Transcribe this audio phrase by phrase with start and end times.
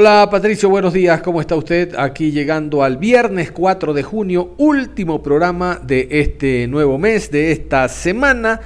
[0.00, 1.94] Hola Patricio, buenos días, ¿cómo está usted?
[1.94, 7.86] Aquí llegando al viernes 4 de junio, último programa de este nuevo mes, de esta
[7.86, 8.58] semana.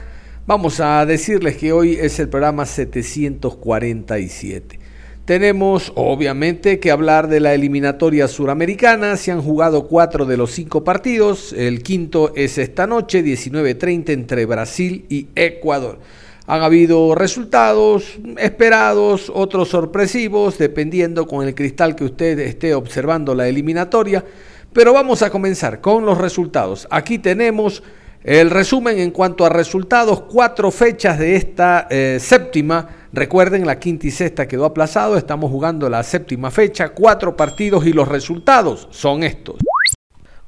[0.47, 4.79] Vamos a decirles que hoy es el programa 747.
[5.25, 9.17] Tenemos obviamente que hablar de la eliminatoria suramericana.
[9.17, 11.53] Se han jugado cuatro de los cinco partidos.
[11.53, 15.99] El quinto es esta noche, 19.30 entre Brasil y Ecuador.
[16.47, 23.49] Han habido resultados esperados, otros sorpresivos, dependiendo con el cristal que usted esté observando la
[23.49, 24.25] eliminatoria.
[24.73, 26.87] Pero vamos a comenzar con los resultados.
[26.91, 27.83] Aquí tenemos
[28.25, 32.89] el resumen en cuanto a resultados, cuatro fechas de esta eh, séptima.
[33.13, 37.93] Recuerden, la quinta y sexta quedó aplazado, estamos jugando la séptima fecha, cuatro partidos y
[37.93, 39.57] los resultados son estos.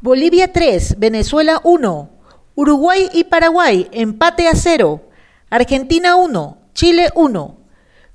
[0.01, 2.11] Bolivia 3, Venezuela 1,
[2.55, 5.03] Uruguay y Paraguay empate a 0,
[5.49, 7.59] Argentina 1, Chile 1,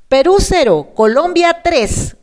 [0.10, 2.18] Perú 0, Colombia 3,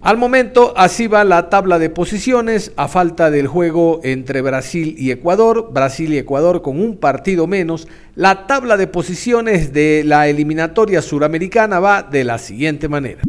[0.00, 5.10] al momento, así va la tabla de posiciones a falta del juego entre Brasil y
[5.10, 5.70] Ecuador.
[5.72, 7.88] Brasil y Ecuador con un partido menos.
[8.14, 13.22] La tabla de posiciones de la eliminatoria suramericana va de la siguiente manera.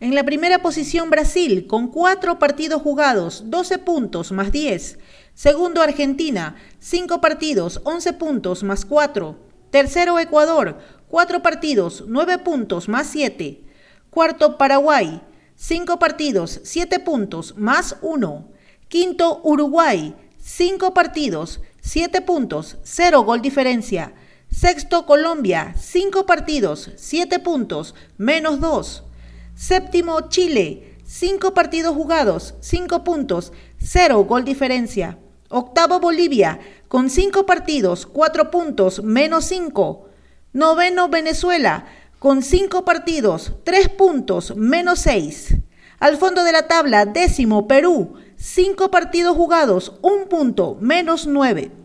[0.00, 4.98] En la primera posición Brasil, con cuatro partidos jugados, 12 puntos más 10.
[5.34, 9.49] Segundo Argentina, 5 partidos, 11 puntos más 4.
[9.70, 13.62] Tercero Ecuador, 4 partidos, 9 puntos más 7.
[14.10, 15.22] Cuarto Paraguay,
[15.54, 18.48] 5 partidos, 7 puntos, más 1.
[18.88, 24.14] Quinto, Uruguay, 5 partidos, 7 puntos, 0 gol diferencia.
[24.50, 29.04] Sexto, Colombia, 5 partidos, 7 puntos, menos 2.
[29.54, 35.18] Séptimo, Chile, 5 partidos jugados, 5 puntos, 0 gol diferencia.
[35.52, 40.08] Octavo, Bolivia, con 5 partidos, 4 puntos, menos 5.
[40.52, 41.86] Noveno, Venezuela,
[42.20, 45.56] con 5 partidos, 3 puntos, menos 6.
[45.98, 51.79] Al fondo de la tabla, décimo Perú, 5 partidos jugados, 1 punto, menos 9.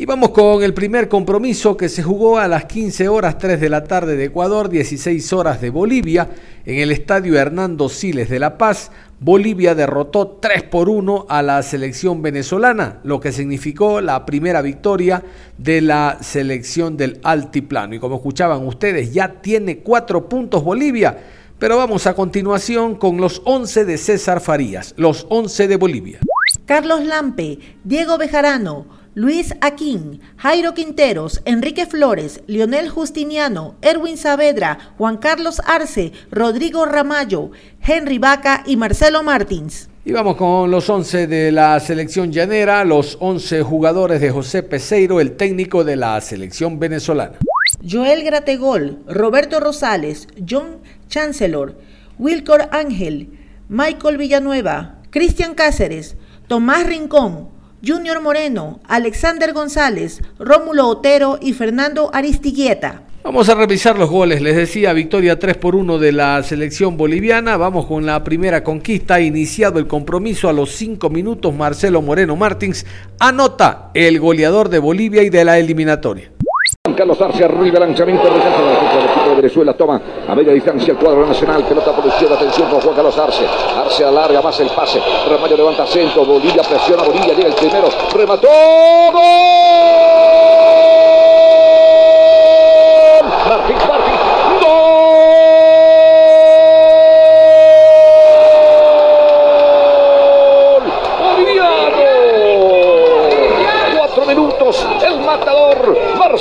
[0.00, 3.68] Y vamos con el primer compromiso que se jugó a las 15 horas 3 de
[3.68, 6.30] la tarde de Ecuador, 16 horas de Bolivia,
[6.64, 8.92] en el estadio Hernando Siles de La Paz.
[9.18, 15.24] Bolivia derrotó 3 por 1 a la selección venezolana, lo que significó la primera victoria
[15.56, 17.96] de la selección del altiplano.
[17.96, 21.18] Y como escuchaban ustedes, ya tiene 4 puntos Bolivia.
[21.58, 26.20] Pero vamos a continuación con los 11 de César Farías, los 11 de Bolivia.
[26.66, 35.16] Carlos Lampe, Diego Bejarano, Luis Aquín, Jairo Quinteros, Enrique Flores, Lionel Justiniano, Erwin Saavedra, Juan
[35.16, 37.50] Carlos Arce, Rodrigo Ramallo,
[37.84, 39.88] Henry Vaca y Marcelo Martins.
[40.04, 45.18] Y vamos con los 11 de la selección llanera, los 11 jugadores de José Peseiro,
[45.18, 47.38] el técnico de la selección venezolana.
[47.82, 51.76] Joel Grategol, Roberto Rosales, John Chancellor,
[52.20, 53.30] Wilcor Ángel,
[53.68, 63.02] Michael Villanueva, Cristian Cáceres, Tomás Rincón, Junior Moreno, Alexander González, Rómulo Otero y Fernando Aristigueta.
[63.22, 64.40] Vamos a revisar los goles.
[64.40, 67.56] Les decía, victoria 3 por 1 de la selección boliviana.
[67.56, 69.20] Vamos con la primera conquista.
[69.20, 71.54] Iniciado el compromiso a los 5 minutos.
[71.54, 72.86] Marcelo Moreno Martins
[73.18, 76.32] anota el goleador de Bolivia y de la eliminatoria.
[76.94, 79.72] Carlos Arce arriba, lanzamiento de defensa del equipo de Venezuela.
[79.74, 81.64] Toma a media distancia el cuadro nacional.
[81.64, 82.36] Pelota por izquierda.
[82.36, 83.44] Atención con Juan Carlos Arce.
[83.76, 85.00] Arce alarga más el pase.
[85.28, 86.24] Ramallo levanta centro.
[86.24, 87.02] Bolivia presiona.
[87.02, 87.88] Bolivia llega el primero.
[88.14, 88.48] Remató.
[89.12, 90.17] ¡Gol!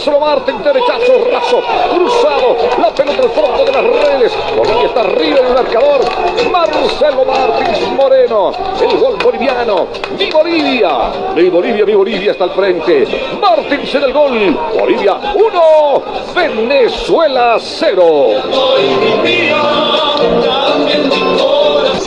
[0.07, 1.62] Marcelo Martín, derechazo, raso,
[1.94, 6.01] cruzado, la pelota al fondo de las redes, Bolivia está arriba en el marcador,
[6.50, 9.88] Marcelo Martins Moreno, el gol boliviano,
[10.18, 13.06] mi Bolivia, mi Bolivia, mi Bolivia está al frente,
[13.42, 18.27] Martins en el gol, Bolivia 1, Venezuela 0.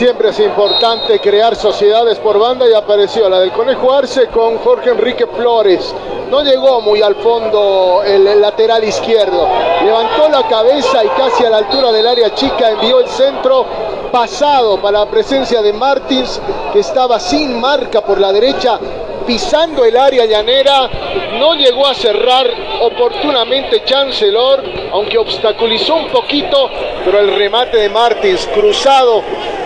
[0.01, 4.89] Siempre es importante crear sociedades por banda y apareció la del Conejo Arce con Jorge
[4.89, 5.93] Enrique Flores.
[6.27, 9.47] No llegó muy al fondo el, lateral izquierdo.
[9.85, 13.63] Levantó la cabeza y casi a la altura del área chica envió el centro
[14.11, 16.41] pasado para la presencia de Martins,
[16.73, 18.79] que estaba sin marca por la derecha,
[19.27, 20.89] pisando el área llanera.
[21.37, 22.47] No llegó a cerrar
[22.81, 24.63] oportunamente Chancellor,
[24.93, 26.71] aunque obstaculizó un poquito,
[27.05, 29.21] pero el remate de Martins cruzado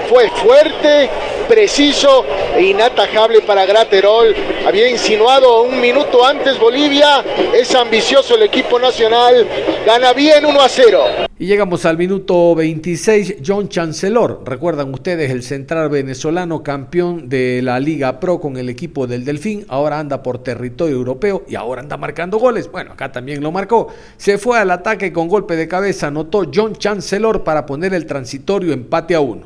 [0.10, 1.10] fue fuerte,
[1.48, 2.25] preciso
[2.56, 4.36] e inatajable para Graterol.
[4.66, 7.24] Había insinuado un minuto antes Bolivia.
[7.54, 9.48] Es ambicioso el equipo nacional.
[9.86, 11.04] Gana bien 1 a 0.
[11.38, 14.42] Y llegamos al minuto 26, John Chancellor.
[14.46, 19.66] Recuerdan ustedes el central venezolano campeón de la Liga Pro con el equipo del Delfín.
[19.68, 22.72] Ahora anda por territorio europeo y ahora anda marcando goles.
[22.72, 23.90] Bueno, acá también lo marcó.
[24.16, 26.08] Se fue al ataque con golpe de cabeza.
[26.08, 29.44] Anotó John Chancellor para poner el transitorio empate a uno.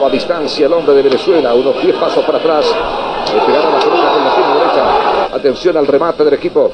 [0.00, 2.64] Toma distancia el hombre de Venezuela, unos 10 pasos para atrás.
[3.36, 5.36] La pelota con la pierna derecha.
[5.36, 6.72] Atención al remate del equipo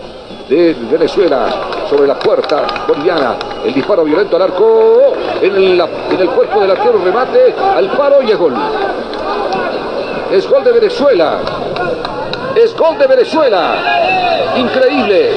[0.49, 1.49] de Venezuela
[1.91, 3.35] sobre la puerta boliviana.
[3.65, 7.01] El disparo violento al arco en, la, en el cuerpo del arquero.
[7.05, 8.55] Remate al paro y es gol.
[10.31, 11.39] Es gol de Venezuela.
[12.55, 14.55] Es gol de Venezuela.
[14.57, 15.31] Increíble.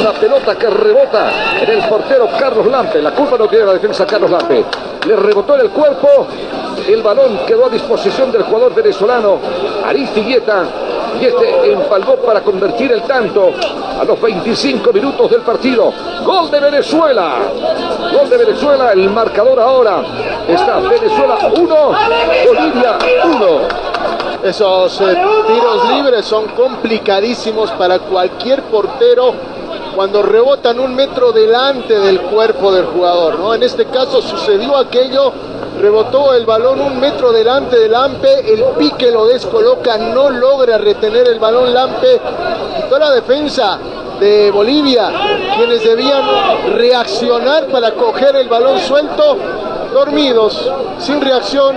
[0.00, 1.30] Una pelota que rebota
[1.62, 3.00] en el portero Carlos Lampe.
[3.00, 4.64] La culpa no tiene la defensa Carlos Lampe.
[5.06, 6.26] Le rebotó en el cuerpo.
[6.88, 9.38] El balón quedó a disposición del jugador venezolano
[9.84, 10.64] Aristigueta.
[11.20, 13.52] Y este empalmó para convertir el tanto
[13.98, 15.92] a los 25 minutos del partido.
[16.24, 17.36] Gol de Venezuela.
[18.12, 18.92] Gol de Venezuela.
[18.92, 20.02] El marcador ahora
[20.48, 21.76] está Venezuela 1,
[22.46, 23.58] Bolivia 1.
[24.42, 25.16] Esos eh,
[25.46, 29.32] tiros libres son complicadísimos para cualquier portero
[29.94, 33.38] cuando rebotan un metro delante del cuerpo del jugador.
[33.38, 33.54] ¿no?
[33.54, 35.32] En este caso sucedió aquello,
[35.80, 41.28] rebotó el balón un metro delante del Lampe, el pique lo descoloca, no logra retener
[41.28, 42.20] el balón Lampe
[42.78, 43.78] y toda la defensa
[44.18, 45.10] de Bolivia,
[45.56, 46.22] quienes debían
[46.74, 49.36] reaccionar para coger el balón suelto,
[49.92, 51.76] dormidos, sin reacción,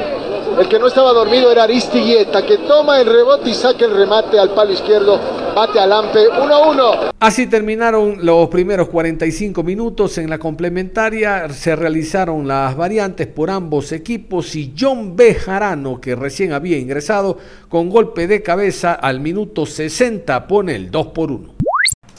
[0.59, 4.39] el que no estaba dormido era Aristigueta, que toma el rebote y saca el remate
[4.39, 5.19] al palo izquierdo.
[5.55, 7.11] Bate al Ampe 1-1.
[7.19, 10.17] Así terminaron los primeros 45 minutos.
[10.19, 16.53] En la complementaria se realizaron las variantes por ambos equipos y John Bejarano, que recién
[16.53, 17.37] había ingresado,
[17.69, 21.55] con golpe de cabeza al minuto 60 pone el 2 por 1.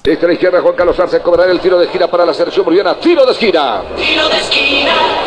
[0.03, 2.99] Desde la izquierda Juan Carlos Arce cobrará el tiro de gira para la selección boliviana.
[2.99, 3.83] Tiro de esquina.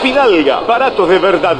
[0.01, 1.57] Finalga, baratos de verdad.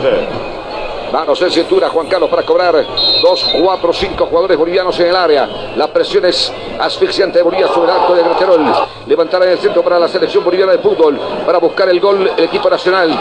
[1.11, 2.85] Manos en cintura, Juan Carlos para cobrar.
[3.21, 5.73] Dos, cuatro, cinco jugadores bolivianos en el área.
[5.75, 8.65] La presión es asfixiante de Bolivia sobre el arco de Graterol.
[9.07, 11.19] Levantará en el centro para la selección boliviana de fútbol.
[11.45, 13.13] Para buscar el gol el equipo nacional.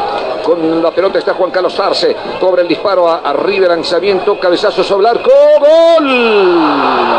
[0.45, 2.15] Con la pelota está Juan Carlos Arce.
[2.39, 4.39] Cobra el disparo a, arriba lanzamiento.
[4.39, 5.31] Cabezazo sobre el arco.
[5.59, 7.11] ¡Gol!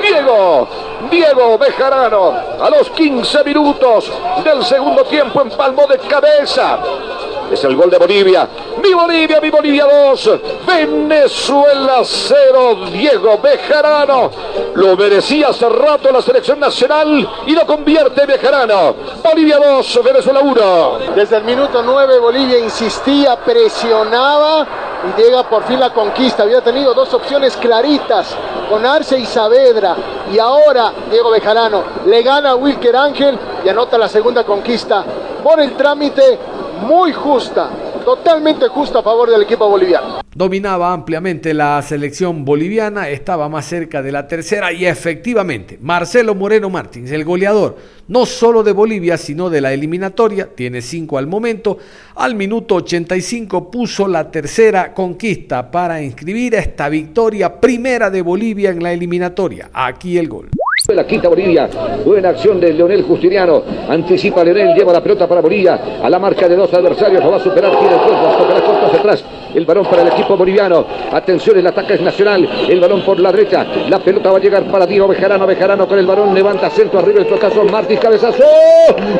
[0.00, 0.68] Diego,
[1.10, 4.12] Diego Bejarano, a los 15 minutos
[4.44, 6.78] del segundo tiempo empalmó de cabeza.
[7.50, 8.48] Es el gol de Bolivia.
[8.80, 10.30] Mi Bolivia, mi Bolivia 2.
[10.64, 12.76] Venezuela 0.
[12.92, 14.30] Diego Bejarano.
[14.74, 18.94] Lo merecía hace rato la selección nacional y lo convierte Bejarano.
[19.22, 20.98] Bolivia 2, Venezuela 1.
[21.16, 26.42] Desde el minuto 9 Bolivia insistía, presionaba y llega por fin la conquista.
[26.42, 28.36] Había tenido dos opciones claritas
[28.68, 29.96] con Arce y Saavedra.
[30.32, 35.04] Y ahora Diego Bejarano le gana a Wilker Ángel y anota la segunda conquista
[35.42, 36.38] por el trámite
[36.82, 37.68] muy justa,
[38.04, 40.20] totalmente justa a favor del equipo boliviano.
[40.40, 46.70] Dominaba ampliamente la selección boliviana, estaba más cerca de la tercera y efectivamente Marcelo Moreno
[46.70, 47.76] Martins, el goleador,
[48.08, 51.76] no solo de Bolivia, sino de la eliminatoria, tiene cinco al momento,
[52.14, 58.82] al minuto 85 puso la tercera conquista para inscribir esta victoria primera de Bolivia en
[58.82, 59.68] la eliminatoria.
[59.74, 60.48] Aquí el gol.
[60.94, 61.68] La quinta Bolivia.
[62.04, 63.62] Buena acción de Leonel Justiniano.
[63.88, 65.80] Anticipa Leonel, lleva la pelota para Bolivia.
[66.02, 67.22] A la marca de dos adversarios.
[67.22, 67.70] Lo va a superar.
[67.78, 68.36] Tiene el cuerpo.
[68.38, 69.24] Tocará corto hacia atrás.
[69.54, 70.84] El balón para el equipo boliviano.
[71.12, 72.48] Atención, el ataque es nacional.
[72.68, 73.66] El balón por la derecha.
[73.88, 75.46] La pelota va a llegar para Diego Bejarano.
[75.46, 76.34] Bejarano con el balón.
[76.34, 77.20] Levanta centro arriba.
[77.20, 77.64] El tocazo.
[77.64, 78.44] Martins cabezazo.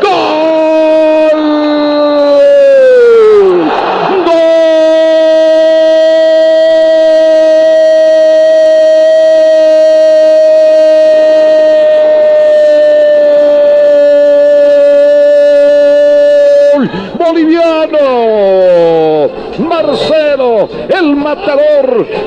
[0.02, 1.89] ¡Gol!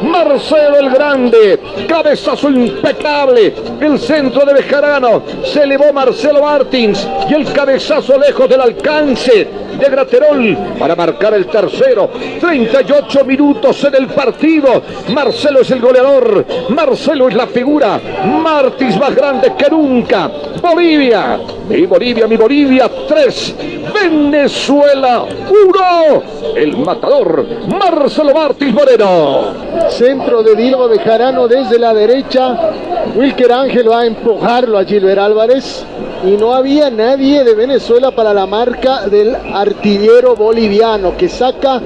[0.04, 7.52] Marcelo el Grande, cabezazo impecable, el centro de Bejarano, se elevó Marcelo Martins y el
[7.52, 9.48] cabezazo lejos del alcance
[9.80, 14.82] de Graterol para marcar el tercero, 38 minutos en el partido,
[15.14, 18.00] Marcelo es el goleador, Marcelo es la figura,
[18.42, 20.30] Martins más grande que nunca,
[20.62, 21.40] Bolivia,
[21.70, 23.56] mi Bolivia, mi Bolivia, 3,
[23.94, 26.24] Venezuela, 1,
[26.56, 29.42] el matador, Marcelo Martins Moreno.
[29.90, 32.72] Centro de Dilma Bejarano desde la derecha.
[33.16, 35.86] Wilker Ángel va a empujarlo a Gilbert Álvarez.
[36.26, 41.82] Y no había nadie de Venezuela para la marca del artillero boliviano que saca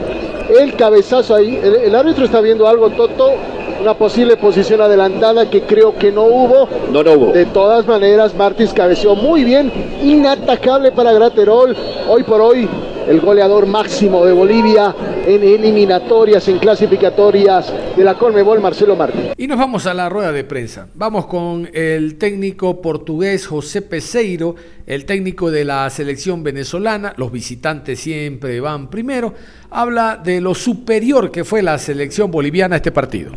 [0.60, 1.60] el cabezazo ahí.
[1.62, 3.32] El, el árbitro está viendo algo, Toto.
[3.80, 6.68] Una posible posición adelantada que creo que no hubo.
[6.92, 7.32] No, no hubo.
[7.32, 9.72] De todas maneras, Martins cabeció muy bien.
[10.04, 11.76] Inatacable para Graterol.
[12.10, 12.68] Hoy por hoy,
[13.08, 14.96] el goleador máximo de Bolivia
[15.28, 19.34] en eliminatorias, en clasificatorias de la Colmebol, Marcelo Martins.
[19.38, 20.88] Y nos vamos a la rueda de prensa.
[20.96, 24.56] Vamos con el técnico portugués José Peseiro,
[24.86, 27.14] el técnico de la selección venezolana.
[27.18, 29.34] Los visitantes siempre van primero.
[29.70, 33.34] Habla de lo superior que fue la selección boliviana a este partido.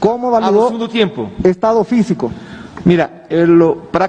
[0.00, 0.30] ¿Cómo
[0.88, 1.30] tempo.
[1.44, 2.32] estado físico?
[2.84, 4.08] Mira, el- para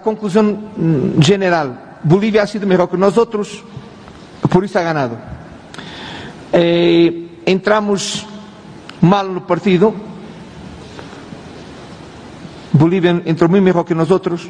[0.78, 3.62] mm, general, Bolívia ha sido melhor que nós outros,
[4.50, 5.18] por isso ha ganado.
[6.54, 8.26] Eh, entramos
[9.02, 9.94] mal no partido.
[12.72, 14.48] Bolívia entrou muito melhor que nós outros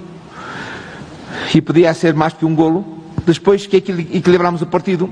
[1.54, 3.02] e podia ser mais que um golo.
[3.26, 5.10] Depois que equil- equilibramos o partido,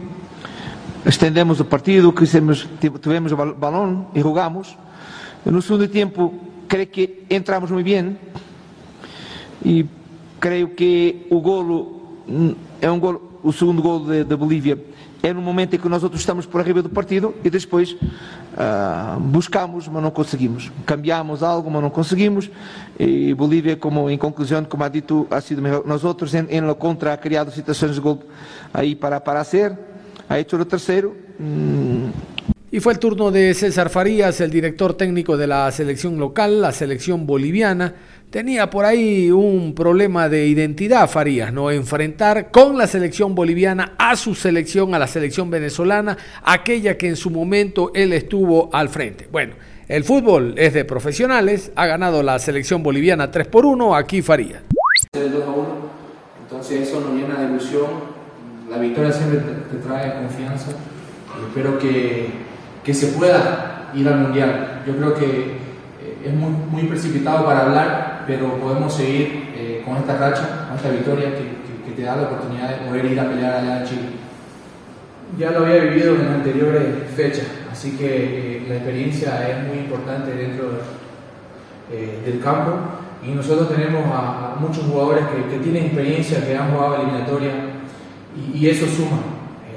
[1.05, 4.77] estendemos o partido, crescemos, tivemos o bal- balão e jogamos.
[5.45, 6.33] No segundo tempo,
[6.67, 8.17] creio que entramos muito bem
[9.63, 9.85] e
[10.39, 12.23] creio que o golo
[12.81, 14.77] é um golo, o segundo golo da Bolívia
[15.21, 17.95] é no momento em que nós outros estamos por arriba do partido e depois
[18.57, 20.71] ah, buscamos, mas não conseguimos.
[20.85, 22.49] Cambiamos algo, mas não conseguimos.
[22.97, 25.83] E Bolívia, como em conclusão, como ha dito, ha sido melhor.
[25.85, 28.21] Nós outros em, em contra ha criado situações de gol
[28.73, 29.77] aí para, para hacer.
[30.29, 31.15] Ha hecho o terceiro.
[31.39, 32.11] hum,
[32.71, 36.71] Y fue el turno de César Farías, el director técnico de la selección local, la
[36.71, 37.95] selección boliviana.
[38.29, 41.71] Tenía por ahí un problema de identidad Farías, ¿no?
[41.71, 47.15] Enfrentar con la selección boliviana a su selección, a la selección venezolana, aquella que en
[47.15, 49.27] su momento él estuvo al frente.
[49.31, 49.55] Bueno,
[49.87, 54.61] el fútbol es de profesionales, ha ganado la selección boliviana 3 por 1, aquí Farías.
[55.13, 55.67] el 2 a 1.
[56.43, 58.19] Entonces eso nos llena de ilusión.
[58.69, 60.67] La victoria siempre te, trae confianza.
[61.47, 62.48] Espero que,
[62.89, 64.81] que se pueda ir al Mundial.
[64.87, 69.97] Yo creo que eh, es muy, muy precipitado para hablar, pero podemos seguir eh, con
[69.97, 73.19] esta racha, con esta victoria que, que- que te da la oportunidad de poder ir
[73.19, 74.01] a pelear allá en Chile.
[75.37, 76.83] Ya lo había vivido en anteriores
[77.15, 78.07] fechas, así que
[78.57, 82.71] eh, la experiencia es muy importante dentro de- eh, del campo
[83.23, 87.51] y nosotros tenemos a, a muchos jugadores que, que tienen experiencia, que han jugado eliminatoria
[88.35, 89.17] y, y eso suma.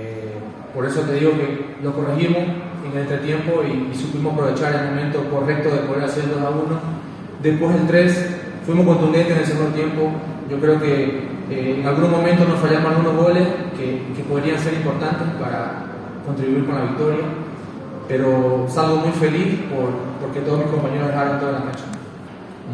[0.01, 0.33] Eh,
[0.75, 2.41] por eso te digo que lo corregimos
[2.85, 6.51] en el entretiempo y, y supimos aprovechar el momento correcto de poder hacer 2 a
[6.51, 6.63] 1.
[7.43, 8.37] Después el 3
[8.67, 10.11] fuimos contundentes en el segundo tiempo.
[10.51, 13.47] Yo creo que eh, en algún momento nos fallaron algunos goles
[13.77, 15.87] que, que podrían ser importantes para
[16.27, 17.25] contribuir con la victoria.
[18.09, 21.85] Pero salgo muy feliz por, porque todos mis compañeros dejaron toda la cancha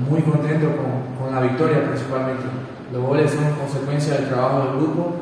[0.09, 2.45] muy contento con, con la victoria principalmente.
[2.93, 5.13] Los goles son consecuencia del trabajo del grupo.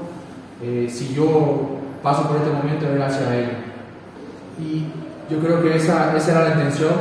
[0.63, 3.66] Eh, si yo paso por este momento es gracias a ellos.
[4.59, 4.85] Y
[5.31, 6.93] yo creo que esa, esa era la intención.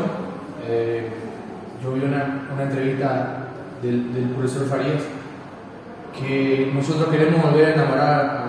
[0.67, 1.09] Eh,
[1.83, 3.47] yo vi una, una entrevista
[3.81, 5.03] del, del profesor Farías
[6.19, 8.45] que nosotros queremos volver a enamorar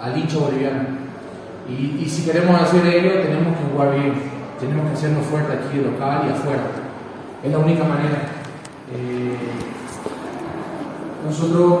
[0.00, 0.82] al, hincha boliviano.
[1.68, 4.14] Y, y si queremos hacer ello, tenemos que jugar bien,
[4.58, 6.62] tenemos que hacernos fuertes aquí local y afuera.
[7.42, 8.22] Es la única manera.
[8.92, 9.36] Eh,
[11.24, 11.80] nosotros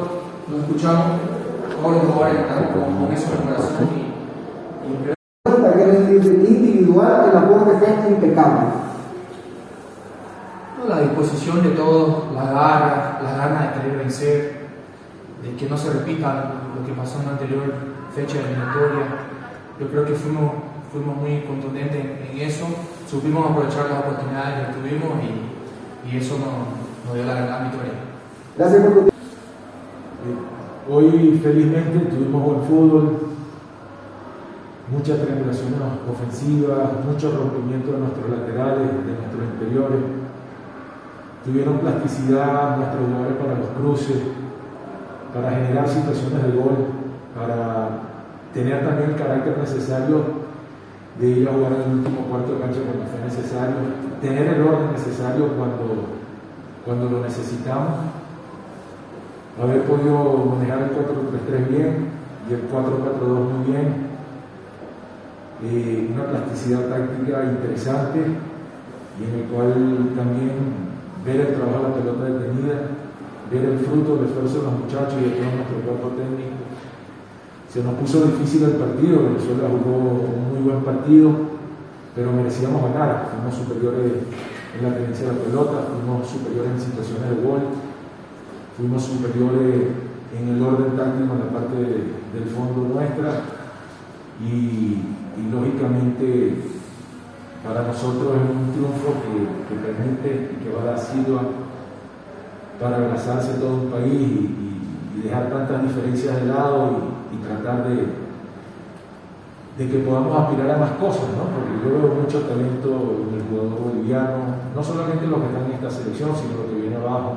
[0.50, 1.20] lo escuchamos,
[1.80, 5.17] todos los jugadores con, eso en el corazón y, y
[7.28, 8.66] individual, el aporte fue impecable.
[10.78, 14.68] No, la disposición de todos, la garra, la ganas de querer vencer,
[15.42, 17.74] de que no se repita lo que pasó en la anterior
[18.14, 19.06] fecha eliminatoria.
[19.80, 20.52] Yo creo que fuimos,
[20.92, 22.66] fuimos muy contundentes en, en eso,
[23.08, 27.92] supimos aprovechar las oportunidades que tuvimos y, y eso nos, nos dio la gran victoria.
[28.56, 29.08] Gracias por tu
[30.90, 33.18] Hoy felizmente tuvimos buen fútbol,
[34.90, 35.78] muchas triangulaciones
[36.08, 40.00] ofensivas, mucho rompimiento de nuestros laterales, de nuestros interiores.
[41.44, 44.20] Tuvieron plasticidad nuestros jugadores para los cruces,
[45.32, 46.76] para generar situaciones de gol,
[47.36, 47.88] para
[48.52, 50.48] tener también el carácter necesario
[51.20, 53.76] de ir a jugar en el último cuarto de cancha cuando fue necesario,
[54.22, 56.16] tener el orden necesario cuando,
[56.84, 58.08] cuando lo necesitamos,
[59.60, 62.08] haber podido manejar el 4-3-3 bien
[62.48, 64.07] y el 4-4-2 muy bien,
[65.62, 68.20] eh, una plasticidad táctica interesante
[69.18, 70.88] y en el cual también
[71.24, 72.94] ver el trabajo de la pelota detenida,
[73.50, 76.62] ver el fruto del esfuerzo de los muchachos y de todo nuestro cuerpo técnico.
[77.68, 81.58] Se nos puso difícil el partido, Venezuela jugó un muy buen partido,
[82.14, 84.24] pero merecíamos ganar, fuimos superiores
[84.78, 87.62] en la tenencia de la pelota, fuimos superiores en situaciones de gol,
[88.76, 89.90] fuimos superiores
[90.32, 93.42] en el orden táctico en la parte del fondo nuestra
[94.40, 96.54] y, y lógicamente
[97.64, 99.34] para nosotros es un triunfo que,
[99.68, 101.40] que permite y que va a dar sitio
[102.80, 104.64] para abrazarse todo un país y,
[105.18, 106.92] dejar tantas diferencias de lado
[107.34, 108.06] y, tratar de,
[109.76, 111.50] de, que podamos aspirar a más cosas, ¿no?
[111.50, 114.38] porque yo veo mucho talento en el jugador boliviano,
[114.76, 117.34] no solamente los que están en esta selección, sino lo que viene abajo.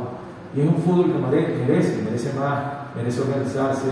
[0.56, 3.88] Y es un fútbol que merece, merece más, merece organizarse,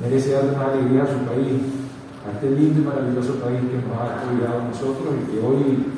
[0.00, 1.81] merece darle más alegría a su país
[2.22, 5.90] a este lindo y maravilloso país que nos ha cuidado a nosotros y que hoy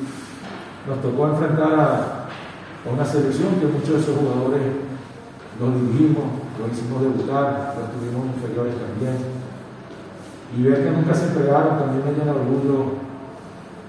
[0.87, 2.21] nos tocó enfrentar a,
[2.85, 4.61] una selección que muchos de esos jugadores
[5.57, 9.17] los dirigimos, los hicimos debutar, los tuvimos inferiores también.
[10.53, 13.01] Y ver que nunca se entregaron también me llena orgullo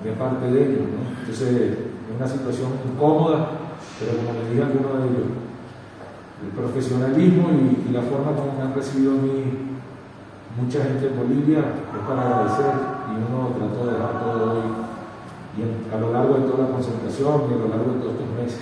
[0.02, 0.88] de parte de ellos.
[1.20, 3.68] Entonces, es una situación incómoda,
[4.00, 5.28] pero como le dije a alguno de ellos,
[6.40, 9.65] el profesionalismo y, y la forma como me han recibido a mí
[10.56, 12.72] mucha gente en Bolivia es para agradecer
[13.08, 14.64] y uno trató de dejar todo hoy
[15.56, 18.30] y a lo largo de toda la concentración y a lo largo de todos estos
[18.36, 18.60] meses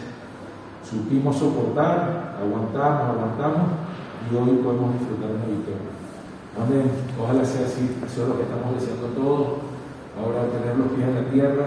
[0.83, 3.67] supimos soportar, aguantamos, aguantamos
[4.27, 5.95] y hoy podemos disfrutar una victoria.
[6.55, 6.87] Amén.
[7.19, 9.47] Ojalá sea así, eso es lo que estamos deseando todos.
[10.15, 11.67] Ahora tener los pies en la tierra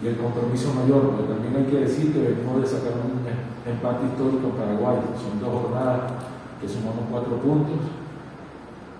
[0.00, 3.20] y el compromiso mayor, porque también hay que decir que venimos de sacar un
[3.68, 4.98] empate histórico en Paraguay.
[5.20, 6.16] Son dos jornadas
[6.60, 8.01] que sumamos cuatro puntos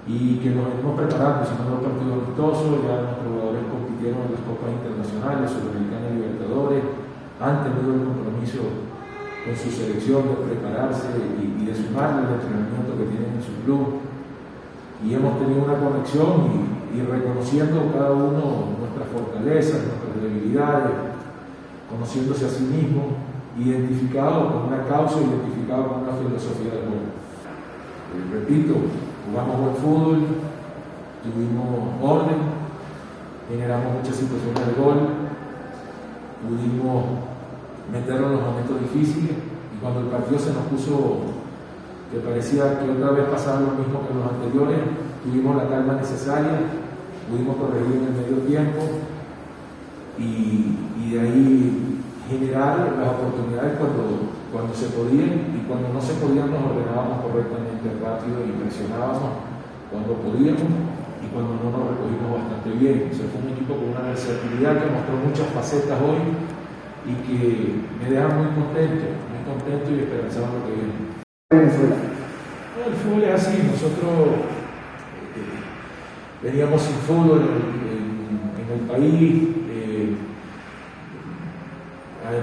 [0.06, 4.42] y que nos venimos preparando, hicimos dos partidos amistosos, ya nuestros jugadores compitieron en las
[4.42, 6.82] copas internacionales, Sudamericana y Libertadores,
[7.38, 8.62] han tenido el compromiso
[9.46, 11.06] con su selección de prepararse
[11.38, 14.02] y, y de sumarle el entrenamiento que tienen en su club.
[15.02, 21.14] Y hemos tenido una conexión y, y reconociendo cada uno nuestras fortalezas, nuestras debilidades,
[21.90, 23.18] conociéndose a sí mismo,
[23.58, 27.10] identificado con una causa, identificado con una filosofía de juego.
[28.12, 28.74] Eh, repito,
[29.32, 30.18] jugamos buen fútbol,
[31.24, 32.36] tuvimos orden,
[33.48, 34.98] generamos muchas situaciones de gol,
[36.44, 37.04] pudimos
[37.90, 41.32] meternos en los momentos difíciles y cuando el partido se nos puso
[42.12, 44.80] que parecía que otra vez pasaba lo mismo que los anteriores,
[45.24, 46.68] tuvimos la calma necesaria,
[47.30, 48.80] pudimos corregir en el medio tiempo
[50.18, 56.12] y, y de ahí generar las oportunidades cuando, cuando se podían y cuando no se
[56.20, 59.48] podían nos ordenábamos correctamente rápido y presionábamos
[59.88, 60.68] cuando podíamos
[61.24, 63.08] y cuando no nos recogimos bastante bien.
[63.08, 66.20] O sea, fue un equipo con una versatilidad que mostró muchas facetas hoy
[67.08, 67.40] y que
[67.96, 70.94] me deja muy contento, muy contento y esperanzado lo que viene.
[71.48, 71.96] Venezuela.
[72.84, 74.12] El fútbol es así, nosotros
[75.32, 75.56] eh,
[76.42, 79.61] veníamos sin fútbol en, en, en el país,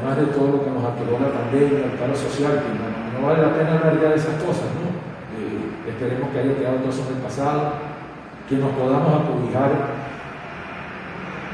[0.10, 3.42] además de todo lo que nos atoró la pandemia, el paro social, que no, vale
[3.42, 4.90] la pena hablar ya de esas cosas, ¿no?
[5.38, 7.74] Eh, esperemos que haya quedado todo eso en el pasado,
[8.48, 9.72] que nos podamos acobijar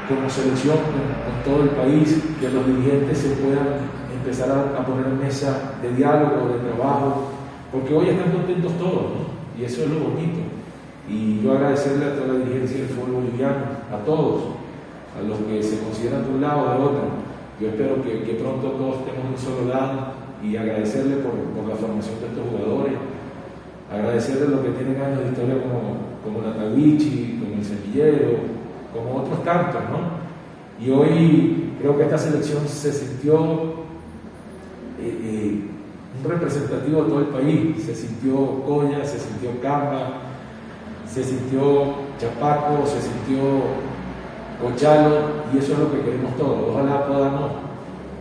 [0.08, 5.06] como selección con, todo el país, que los dirigentes se puedan empezar a, a, poner
[5.06, 7.30] en mesa de diálogo, de trabajo,
[7.70, 9.36] porque hoy están contentos todos, ¿no?
[9.58, 10.40] Y eso es lo bonito.
[11.08, 14.42] Y yo agradecerle a toda la dirigencia del fútbol boliviano, a todos,
[15.16, 17.25] a los que se consideran de un lado o de otro.
[17.60, 21.32] Yo espero que, pronto todos estemos en un solo lado y agradecerle por,
[21.66, 22.92] la formación de estos jugadores,
[23.90, 28.38] agradecerle los que tienen años de historia como, como Natavici, como el Semillero,
[28.92, 30.84] como otros tantos, ¿no?
[30.84, 33.86] Y hoy creo que esta selección se sintió
[35.00, 35.60] eh, eh,
[36.22, 40.20] un representativo de todo el país, se sintió Coña, se sintió Camba,
[41.08, 43.40] se sintió Chapaco, se sintió
[44.60, 46.72] Cochalo, y eso es lo que queremos todos.
[46.72, 47.50] Ojalá podamos,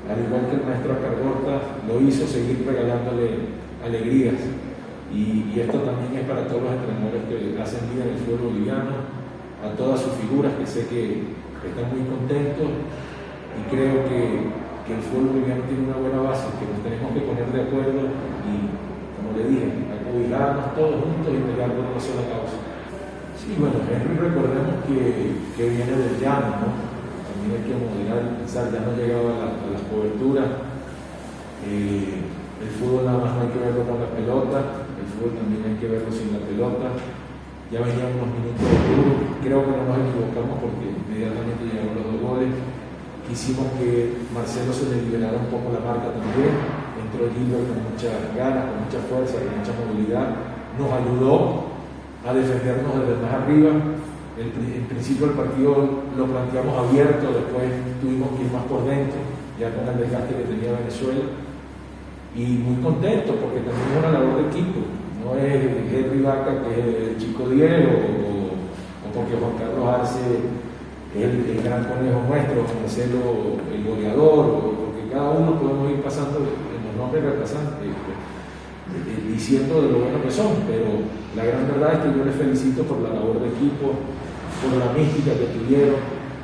[0.04, 4.36] al igual que el maestro Acargorta lo hizo, seguir regalándole alegrías.
[5.16, 9.08] Y, esto también es para todos los entrenadores que hacen vida en el fútbol boliviano,
[9.64, 12.70] a todas sus figuras que sé que, están muy contentos
[13.58, 14.54] y creo que,
[14.86, 18.12] que, el fútbol boliviano tiene una buena base, que nos tenemos que poner de acuerdo
[18.46, 18.54] y,
[19.16, 22.75] como le dije, acobijarnos todos juntos y pegar por una sola causa.
[23.46, 26.70] Sí, bueno, recordemos que, que viene del llano, ¿no?
[27.30, 30.50] también hay que moderar pensar, ya no llegaba a, la, a las coberturas.
[31.62, 35.62] Eh, el fútbol nada más no hay que verlo con la pelota, el fútbol también
[35.62, 36.98] hay que verlo sin la pelota.
[37.70, 39.14] Ya venían unos minutos de duro,
[39.46, 42.50] creo que no nos equivocamos porque inmediatamente llegaron los dos goles.
[43.30, 46.50] Quisimos que Marcelo se le liberara un poco la marca también,
[46.98, 50.34] entró Gilbert con mucha ganas, con mucha fuerza, con mucha movilidad,
[50.82, 51.75] nos ayudó
[52.26, 53.72] a defendernos desde más arriba.
[54.36, 59.16] En principio el partido lo planteamos abierto, después tuvimos que ir más por dentro,
[59.58, 61.24] ya con el desgaste que tenía Venezuela
[62.36, 64.84] y muy contento porque también es una labor de equipo,
[65.24, 65.56] no es
[65.88, 70.20] Henry Vaca que es el chico Diego o, porque Juan Carlos Arce
[71.16, 76.40] es el, gran conejo nuestro, Marcelo el goleador, o porque cada uno podemos ir pasando
[76.44, 77.88] en los nombres reemplazantes
[79.28, 82.84] diciendo de lo bueno que son, pero la gran verdad es que yo les felicito
[82.84, 83.98] por la labor de equipo,
[84.62, 86.00] por la mística que tuvieron,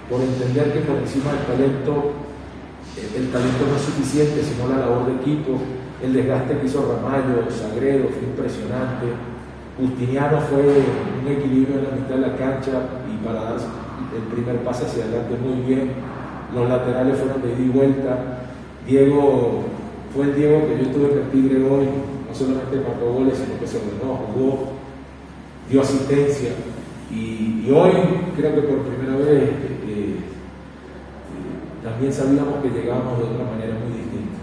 [0.10, 1.94] por entender que por encima del talento,
[2.98, 5.58] el talento no es suficiente, sino la labor de equipo,
[6.04, 9.06] el desgaste que hizo Ramallo, Sagredo fue impresionante.
[9.78, 12.72] Justiniano fue un equilibrio en la mitad de la cancha
[13.08, 15.92] y para dar el primer pase hacia adelante muy bien.
[16.54, 18.18] Los laterales fueron de ida y vuelta.
[18.86, 19.64] Diego
[20.14, 21.88] fue el Diego que yo tuve Tigre hoy.
[22.32, 24.70] No solamente marcó goles, sino que se ordenó, jugó,
[25.70, 26.52] dio asistencia.
[27.12, 27.92] Y, hoy
[28.38, 29.54] creo que por primera vez eh,
[29.86, 30.16] eh,
[31.84, 34.38] también sabíamos que llegábamos de otra manera muy distinta.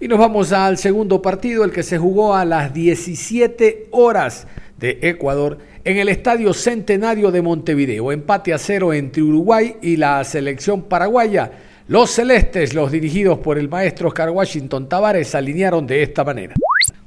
[0.00, 4.46] Y nos vamos al segundo partido, el que se jugó a las 17 horas
[4.78, 8.12] de Ecuador en el Estadio Centenario de Montevideo.
[8.12, 11.52] Empate a cero entre Uruguay y la selección paraguaya.
[11.88, 16.54] Los celestes, los dirigidos por el maestro Oscar Washington Tavares, alinearon de esta manera.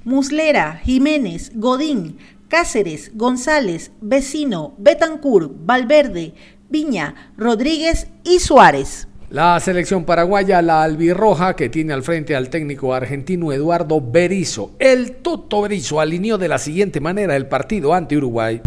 [0.03, 2.17] Muslera, Jiménez, Godín,
[2.47, 6.33] Cáceres, González, Vecino, Betancur, Valverde,
[6.67, 9.07] Viña, Rodríguez y Suárez.
[9.29, 14.71] La selección paraguaya, la albirroja, que tiene al frente al técnico argentino Eduardo Berizo.
[14.79, 18.61] El Toto Berizo alineó de la siguiente manera el partido ante Uruguay.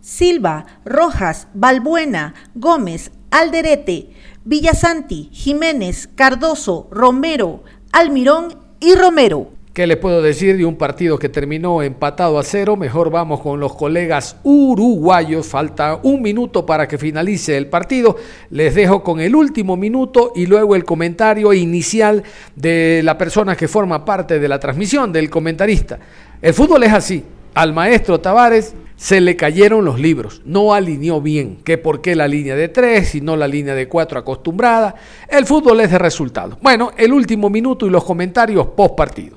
[0.00, 4.10] Silva, Rojas, Balbuena, Gómez, Alderete,
[4.44, 7.62] Villasanti, Jiménez, Cardoso, Romero,
[7.92, 9.50] Almirón y Romero.
[9.72, 12.76] ¿Qué les puedo decir de un partido que terminó empatado a cero?
[12.76, 15.46] Mejor vamos con los colegas uruguayos.
[15.46, 18.16] Falta un minuto para que finalice el partido.
[18.50, 22.24] Les dejo con el último minuto y luego el comentario inicial
[22.56, 26.00] de la persona que forma parte de la transmisión, del comentarista.
[26.42, 27.22] El fútbol es así.
[27.54, 32.28] Al maestro Tavares se le cayeron los libros, no alineó bien, que por qué la
[32.28, 34.94] línea de tres y no la línea de cuatro acostumbrada.
[35.26, 36.58] El fútbol es de resultado.
[36.60, 39.36] Bueno, el último minuto y los comentarios post partido.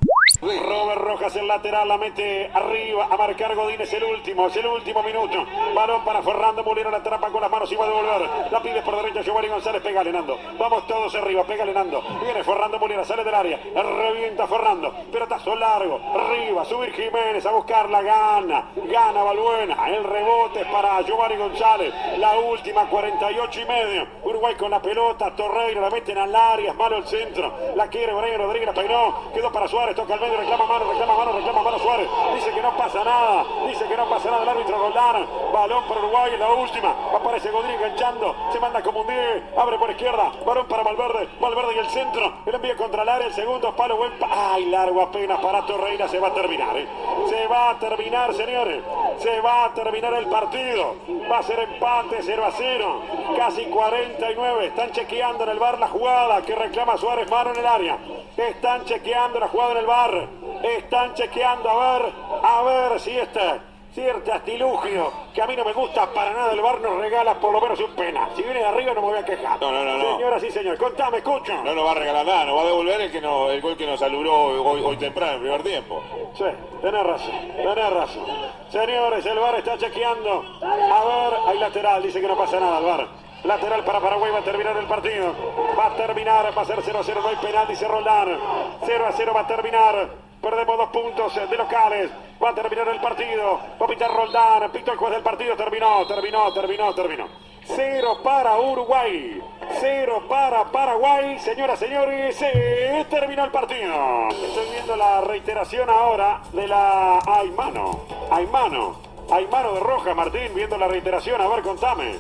[1.36, 5.43] El lateral, la mete arriba a marcar Godín, es el último, es el último minuto.
[5.74, 8.30] Balón para Fernando Molina, la atrapa con las manos y va a devolver.
[8.52, 10.38] La pide por derecha Giovanni González, pégale Nando.
[10.60, 12.04] Vamos todos arriba, pégale Nando.
[12.22, 14.93] Viene Fernando Molina, sale del área, revienta Fernando.
[15.12, 19.89] Pelotazo largo, arriba, subir Jiménez a buscarla, gana, gana Balbuena.
[19.89, 21.93] El rebote es para Giovanni González.
[22.19, 24.08] La última, 48 y medio.
[24.24, 27.54] Uruguay con la pelota, Torreira la meten al área, es malo el centro.
[27.76, 31.17] La quiere Brian Rodríguez, la peinó, quedó para Suárez, toca el medio, reclama mano, reclama
[31.17, 32.10] mano, reclama mano Suárez.
[32.36, 35.28] Dice que no pasa nada, dice que no pasa nada el árbitro Roldán.
[35.54, 36.96] Balón para Uruguay en la última.
[37.16, 41.76] Aparece Godín enganchando, se manda como un 10, abre por izquierda, balón para Valverde, Valverde
[41.76, 42.34] y el centro.
[42.46, 46.08] El envío contra el área, el segundo palo, buen pa Ay, largo apenas para Torreira,
[46.08, 46.76] se va a terminar.
[46.76, 46.88] ¿eh?
[47.30, 48.84] Se va a terminar, señores.
[49.20, 50.96] Se va a terminar el partido.
[51.32, 53.02] Va a ser empate 0 a 0.
[53.38, 54.66] Casi 49.
[54.66, 57.98] Están chequeando en el bar la jugada que reclama Suárez, mano en el área.
[58.36, 60.28] Están chequeando la jugada en el bar.
[60.64, 62.13] Están chequeando a ver,
[62.44, 66.62] a ver si este cierto astilugio que a mí no me gusta para nada el
[66.62, 68.30] bar nos regala por lo menos un pena.
[68.36, 69.62] Si viene de arriba no me voy a quejar.
[69.62, 69.98] No, no, no.
[69.98, 70.16] no.
[70.16, 70.78] Señora, sí, señor.
[70.78, 71.54] Contame, escucho.
[71.63, 73.78] No nos va a regalar nada, nos va a devolver el, que no, el gol
[73.78, 76.02] que nos saludó hoy, hoy temprano, en el primer tiempo.
[76.36, 76.46] Sí,
[76.82, 78.26] tenés razón, tenés razón.
[78.70, 80.44] Señores, el bar está chequeando.
[80.62, 83.08] A ver, hay lateral, dice que no pasa nada el bar.
[83.44, 85.34] Lateral para Paraguay, va a terminar el partido.
[85.78, 88.39] Va a terminar, va a ser 0 a 0, no hay penal, dice Roldán.
[88.86, 90.10] 0 a 0 va a terminar.
[90.43, 92.12] Perdemos dos puntos de locales.
[92.43, 93.62] Va a terminar el partido.
[93.82, 94.69] Va a pitar Roldán.
[94.73, 95.56] Pito el juez del partido.
[95.56, 97.27] Terminó, terminó, terminó, terminó.
[97.63, 99.41] Cero para Uruguay.
[99.79, 101.39] Cero para Paraguay.
[101.39, 104.27] Señoras, señores, se terminó el partido.
[104.32, 108.01] Estoy viendo la reiteración ahora de la Aymano.
[108.29, 108.99] Aymano.
[109.32, 111.39] Aymano de Roja, Martín, viendo la reiteración.
[111.39, 112.15] A ver, contame.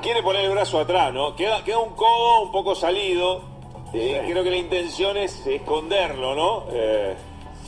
[0.00, 1.36] Quiere poner el brazo atrás, ¿no?
[1.36, 3.57] Queda, queda un codo un poco salido.
[3.92, 4.22] Eh.
[4.30, 6.64] Creo que la intención es esconderlo, ¿no?
[6.70, 7.16] Eh,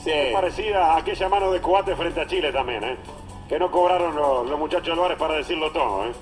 [0.04, 0.10] sí.
[0.10, 2.96] Es parecida a aquella mano de Coate frente a Chile también, ¿eh?
[3.48, 6.12] Que no cobraron los, los muchachos Álvarez para decirlo todo, ¿eh?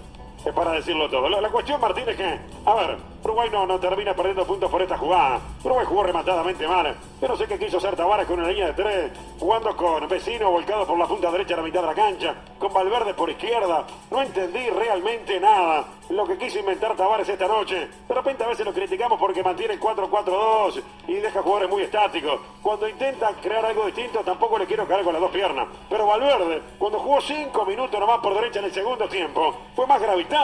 [0.48, 1.28] Es para decirlo todo.
[1.28, 4.96] La, cuestión, Martín, es que, a ver, Uruguay no, no termina perdiendo puntos por esta
[4.96, 5.40] jugada.
[5.62, 6.96] Uruguay jugó rematadamente mal.
[7.20, 10.50] Yo no sé qué quiso hacer Tavares con una línea de tres, jugando con Vecino
[10.50, 13.84] volcado por la punta derecha a la mitad de la cancha, con Valverde por izquierda.
[14.11, 17.88] No entendí realmente nada lo que quiso inventar Tavares esta noche.
[18.08, 22.40] De repente a veces lo criticamos porque mantiene el 4-4-2 y deja jugadores muy estáticos.
[22.62, 25.68] Cuando intenta crear algo distinto, tampoco le quiero caer con las dos piernas.
[25.90, 30.00] Pero Valverde, cuando jugó 5 minutos nomás por derecha en el segundo tiempo, fue más
[30.00, 30.38] gravitante.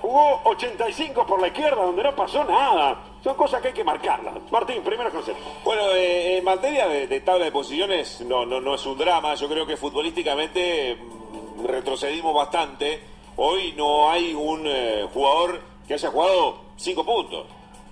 [0.00, 3.02] Jugó 85 por la izquierda, donde no pasó nada.
[3.22, 4.34] Son cosas que hay que marcarlas.
[4.50, 5.42] Martín, primero concepto.
[5.64, 9.34] Bueno, eh, en materia de, tabla de posiciones, no, no, no es un drama.
[9.34, 13.00] Yo creo que futbolísticamente mm, retrocedimos bastante.
[13.36, 17.46] Hoy no hay un eh, jugador que haya jugado cinco puntos.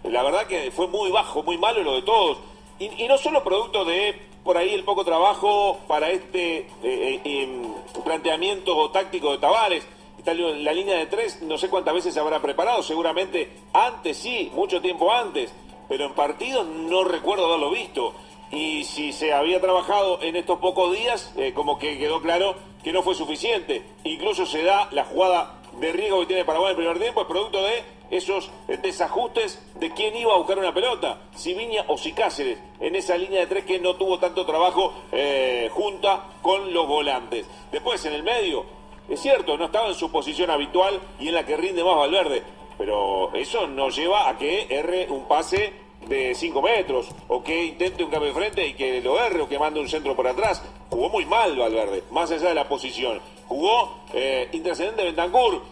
[0.05, 2.39] La verdad que fue muy bajo, muy malo lo de todos.
[2.79, 7.21] Y, y no solo producto de por ahí el poco trabajo para este eh, eh,
[7.23, 9.87] em, planteamiento táctico de Tavares.
[10.35, 14.83] La línea de tres, no sé cuántas veces se habrá preparado, seguramente antes sí, mucho
[14.83, 15.51] tiempo antes,
[15.89, 18.15] pero en partidos no recuerdo haberlo visto.
[18.51, 22.93] Y si se había trabajado en estos pocos días, eh, como que quedó claro que
[22.93, 23.83] no fue suficiente.
[24.05, 27.27] Incluso se da la jugada de riesgo que tiene Paraguay en el primer tiempo, es
[27.27, 28.51] producto de esos
[28.83, 33.17] desajustes de quién iba a buscar una pelota, si Viña o si Cáceres, en esa
[33.17, 37.47] línea de tres que no tuvo tanto trabajo eh, junta con los volantes.
[37.71, 38.78] Después en el medio,
[39.09, 42.43] es cierto, no estaba en su posición habitual y en la que rinde más Valverde,
[42.77, 45.73] pero eso nos lleva a que erre un pase
[46.07, 49.49] de 5 metros, o que intente un cambio de frente y que lo erre, o
[49.49, 50.63] que mande un centro por atrás.
[50.91, 53.21] Jugó muy mal Valverde, más allá de la posición.
[53.47, 55.63] Jugó eh, intrascendente Bentancur,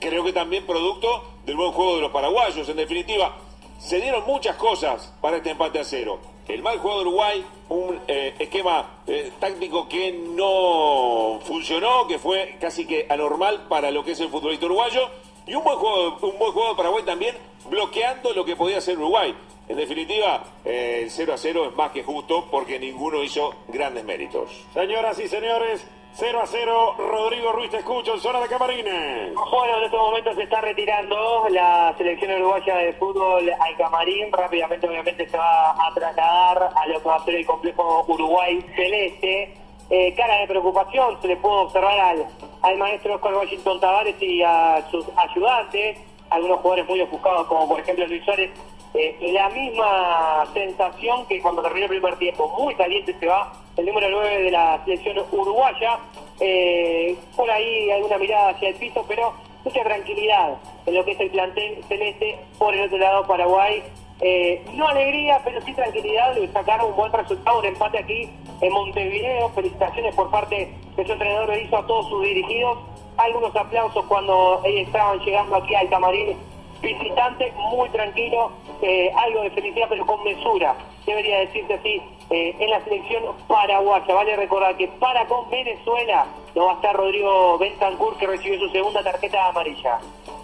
[0.00, 2.68] creo que también producto del buen juego de los paraguayos.
[2.68, 3.36] En definitiva,
[3.78, 6.18] se dieron muchas cosas para este empate a cero.
[6.48, 12.56] El mal juego de Uruguay, un eh, esquema eh, táctico que no funcionó, que fue
[12.60, 15.08] casi que anormal para lo que es el futbolista uruguayo,
[15.46, 17.36] y un buen juego, un buen juego de Paraguay también,
[17.70, 19.34] bloqueando lo que podía hacer Uruguay.
[19.68, 24.04] En definitiva, eh, el 0 a 0 es más que justo porque ninguno hizo grandes
[24.04, 24.50] méritos.
[24.74, 29.34] Señoras y señores, 0 a 0, Rodrigo Ruiz te escucho en zona de camarines.
[29.34, 34.30] Bueno, en estos momentos se está retirando la selección uruguaya de fútbol al camarín.
[34.30, 38.64] Rápidamente, obviamente, se va a trasladar a lo que va a ser el complejo Uruguay
[38.76, 39.54] Celeste.
[39.90, 42.26] Eh, cara de preocupación se le pudo observar al,
[42.62, 45.98] al maestro Oscar Washington Tavares y a sus ayudantes,
[46.30, 48.52] algunos jugadores muy ofuscados, como por ejemplo Luis Suárez.
[48.96, 53.86] Eh, la misma sensación que cuando terminó el primer tiempo, muy caliente se va el
[53.86, 55.98] número 9 de la selección uruguaya.
[56.38, 59.32] Eh, por ahí alguna mirada hacia el piso, pero
[59.64, 62.38] mucha tranquilidad en lo que es el plantel celeste.
[62.56, 63.82] Por el otro lado, Paraguay.
[64.20, 68.30] Eh, no alegría, pero sí tranquilidad de sacar un buen resultado, un empate aquí
[68.60, 69.48] en Montevideo.
[69.48, 72.78] Felicitaciones por parte de su entrenador, le hizo a todos sus dirigidos.
[73.16, 76.36] Algunos aplausos cuando ellos estaban llegando aquí al camarín
[76.84, 82.70] visitante, muy tranquilo, eh, algo de felicidad, pero con mesura, debería decirse así, eh, en
[82.70, 84.14] la selección paraguaya.
[84.14, 88.68] Vale recordar que para con Venezuela no va a estar Rodrigo Bentancur, que recibió su
[88.70, 89.98] segunda tarjeta amarilla.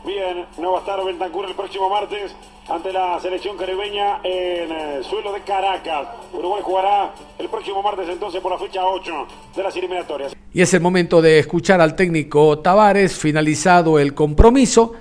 [0.04, 2.34] Bien, no va a estar Bentancur el próximo martes
[2.68, 6.08] ante la selección caribeña en el suelo de Caracas.
[6.32, 9.26] Uruguay jugará el próximo martes entonces por la fecha 8
[9.56, 10.34] de las eliminatorias.
[10.52, 14.94] Y es el momento de escuchar al técnico Tavares, finalizado el compromiso.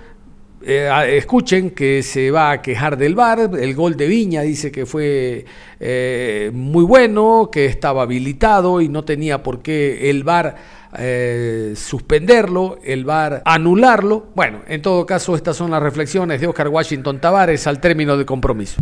[0.62, 4.86] Eh, escuchen que se va a quejar del VAR, el gol de Viña dice que
[4.86, 5.46] fue
[5.80, 10.58] eh, muy bueno, que estaba habilitado y no tenía por qué el VAR
[10.98, 14.26] eh, suspenderlo, el VAR anularlo.
[14.36, 18.26] Bueno, en todo caso estas son las reflexiones de Oscar Washington Tavares al término del
[18.26, 18.82] compromiso.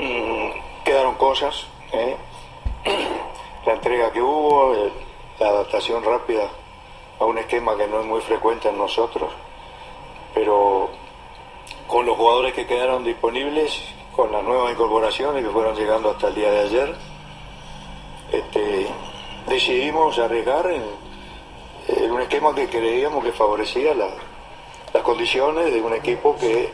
[0.00, 1.68] Mm, quedaron cosas,
[3.66, 4.90] la entrega que hubo,
[5.38, 6.48] la adaptación rápida
[7.20, 9.30] a un esquema que no es muy frecuente en nosotros,
[10.34, 11.01] pero
[11.92, 13.82] con los jugadores que quedaron disponibles,
[14.16, 16.94] con las nuevas incorporaciones que fueron llegando hasta el día de ayer,
[18.32, 18.86] este,
[19.46, 20.82] decidimos arriesgar en,
[22.10, 24.08] un esquema que creíamos que favorecía la-
[24.94, 26.70] las condiciones de un equipo que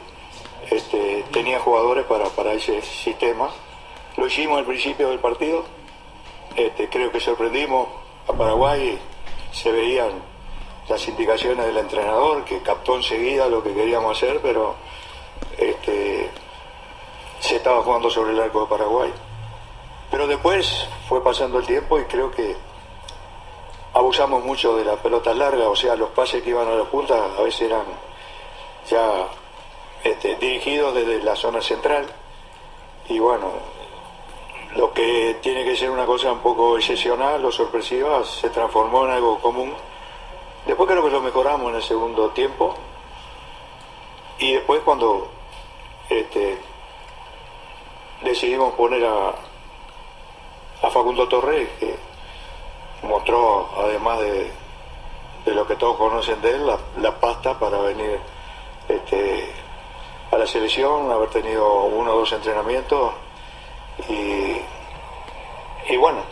[0.71, 3.51] este, tenía jugadores para, para ese sistema.
[4.17, 5.65] Lo hicimos al principio del partido,
[6.55, 7.89] este, creo que sorprendimos
[8.29, 8.97] a Paraguay,
[9.51, 10.11] se veían
[10.89, 14.77] las indicaciones del entrenador que captó enseguida lo que queríamos hacer, pero
[15.57, 16.31] este,
[17.41, 19.13] se estaba jugando sobre el arco de Paraguay.
[20.11, 22.57] Pero después fue pasando el tiempo y creo que
[23.95, 27.15] abusamos mucho de las pelotas largas, o sea, los pases que iban a la punta
[27.39, 27.85] a veces eran
[28.89, 29.29] ya
[30.05, 32.07] este, dirigidos desde la zona central.
[33.09, 33.51] Y bueno,
[34.77, 39.13] lo que tiene que ser una cosa un poco excepcional o sorpresiva se transformó en
[39.13, 39.73] algo común.
[40.67, 42.75] Después creo que lo mejoramos en el segundo tiempo.
[44.39, 45.29] Y después cuando
[46.09, 46.59] este,
[48.23, 49.35] decidimos poner a,
[50.91, 51.97] Facundo Torres, que
[53.03, 54.51] mostró, además de,
[55.47, 56.67] lo que todos conocen de él,
[57.01, 58.21] la, pasta para venir
[58.89, 59.51] este,
[60.31, 63.13] a la selección, haber tenido uno o dos entrenamientos
[64.09, 66.23] y, bueno,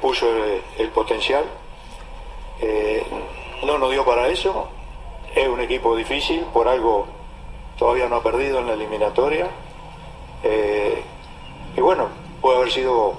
[0.00, 1.44] puso el, el potencial.
[2.60, 3.04] Eh,
[3.64, 4.68] no nos dio para eso,
[5.34, 7.06] es un equipo difícil, por algo
[7.80, 9.48] todavía no ha perdido en la eliminatoria.
[10.44, 11.02] Eh,
[11.74, 12.08] y bueno,
[12.42, 13.14] puede haber sido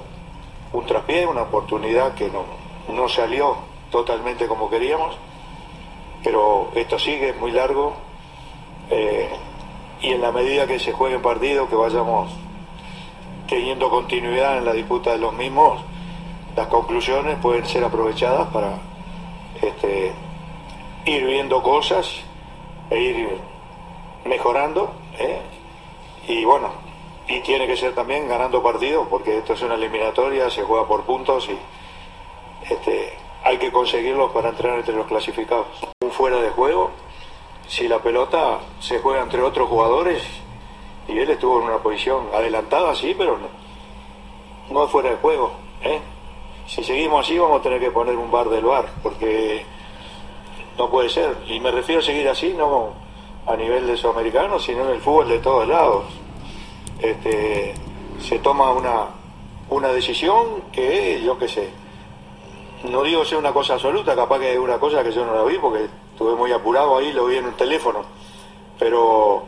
[0.71, 2.45] un traspié, una oportunidad que no,
[2.93, 3.58] no salió
[3.89, 5.17] totalmente como queríamos,
[6.24, 7.93] pero esto sigue muy largo
[8.91, 9.32] eh,
[10.00, 12.32] y en la medida que se jueguen partidos, que vayamos
[13.47, 15.82] teniendo continuidad en la disputa de los mismos,
[16.56, 18.78] las conclusiones pueden ser aprovechadas para
[19.60, 20.12] este,
[21.06, 22.08] ir viendo cosas
[22.91, 23.51] e ir
[24.25, 24.91] mejorando.
[25.17, 25.41] ¿eh?
[26.27, 26.71] Y bueno,
[27.27, 31.03] y tiene que ser también ganando partidos, porque esto es una eliminatoria, se juega por
[31.03, 31.57] puntos y
[32.71, 35.67] este, hay que conseguirlos para entrar entre los clasificados.
[36.01, 36.91] Un fuera de juego,
[37.67, 40.23] si la pelota se juega entre otros jugadores,
[41.07, 43.47] y él estuvo en una posición adelantada, sí, pero no,
[44.73, 45.51] no fuera de juego.
[45.84, 45.99] ¿eh?
[46.67, 49.65] Si seguimos así vamos a tener que poner un bar del bar, porque
[50.77, 51.36] no puede ser.
[51.47, 52.93] Y me refiero a seguir así, no
[53.45, 56.06] a nivel de sudamericano, sino en el fútbol de todos lados.
[56.99, 57.73] Este,
[58.19, 59.08] se toma una,
[59.69, 61.69] una decisión que, yo qué sé,
[62.89, 65.43] no digo sea una cosa absoluta, capaz que es una cosa que yo no la
[65.43, 68.01] vi porque estuve muy apurado ahí, lo vi en un teléfono,
[68.77, 69.43] pero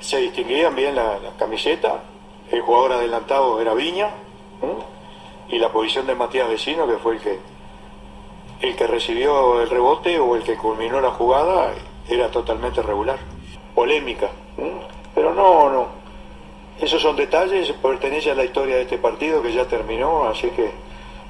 [0.00, 2.02] se distinguían bien la, la camiseta,
[2.50, 4.10] el jugador adelantado era Viña,
[5.48, 7.38] y la posición de Matías Vecino, que fue el que,
[8.60, 11.72] el que recibió el rebote o el que culminó la jugada,
[12.14, 13.18] era totalmente regular.
[13.74, 14.28] Polémica,
[15.14, 15.86] pero no, no.
[16.80, 20.70] Esos son detalles, pertenece a la historia de este partido que ya terminó, así que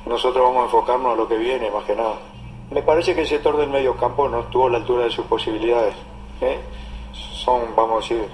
[0.07, 2.15] nosotros vamos a enfocarnos a lo que viene, más que nada.
[2.71, 5.27] Me parece que el sector del medio campo no estuvo a la altura de sus
[5.27, 5.95] posibilidades.
[6.41, 6.59] ¿eh?
[7.13, 8.29] Son, vamos a decir,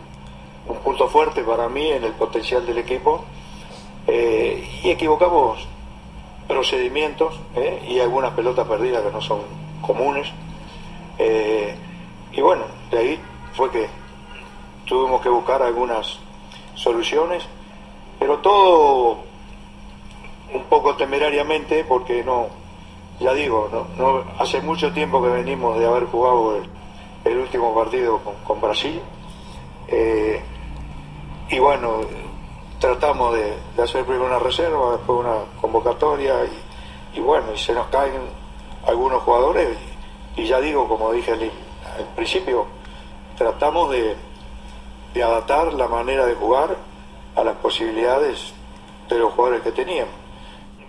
[0.69, 3.25] un punto fuerte para mí en el potencial del equipo.
[4.07, 5.67] Eh, y equivocamos
[6.47, 7.83] procedimientos ¿eh?
[7.89, 9.41] y algunas pelotas perdidas que no son
[9.81, 10.29] comunes.
[12.37, 13.21] Y bueno, de ahí
[13.55, 13.89] fue que
[14.87, 16.19] tuvimos que buscar algunas
[16.75, 17.43] soluciones,
[18.19, 19.19] pero todo
[20.53, 22.49] un poco temerariamente porque no,
[23.19, 23.69] ya digo,
[23.99, 26.69] no, hace mucho tiempo que venimos de haber jugado el,
[27.25, 29.01] el último partido con, con Brasil.
[29.89, 30.43] Eh,
[31.49, 32.01] y bueno,
[32.79, 36.35] tratamos de, hacer primero una reserva, después una convocatoria
[37.15, 38.21] y, bueno, y se nos caen
[38.87, 39.77] algunos jugadores
[40.37, 41.51] y, ya digo, como dije al,
[41.99, 42.67] al principio,
[43.37, 44.17] tratamos de,
[45.23, 46.77] adaptar la manera de jugar
[47.35, 48.53] a las posibilidades
[49.09, 50.15] de los jugadores que teníamos.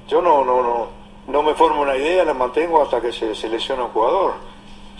[0.10, 0.88] Yo no, no, no,
[1.28, 4.34] no me formo una idea, la mantengo hasta que se selecciona un jugador.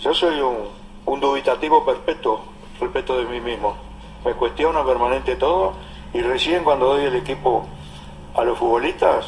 [0.00, 0.68] Yo soy un,
[1.04, 2.40] un dubitativo perpetuo
[2.80, 3.76] respecto de mí mismo.
[4.24, 5.74] Me cuestiono permanente todo
[6.14, 7.66] y recién cuando doy el equipo
[8.34, 9.26] a los futbolistas,